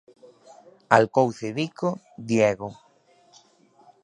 Alcouce 0.97 1.43
Bico, 1.57 1.89
Diego. 2.17 2.69